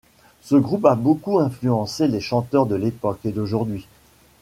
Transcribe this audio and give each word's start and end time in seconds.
Ce 0.41 0.55
groupe 0.55 0.85
a 0.85 0.95
beaucoup 0.95 1.37
influencé 1.37 2.07
les 2.07 2.21
chanteurs 2.21 2.65
de 2.65 2.75
l'époque 2.75 3.19
et 3.23 3.31
d'aujourd'hui. 3.31 3.87